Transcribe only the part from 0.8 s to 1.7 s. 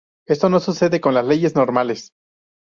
con las leyes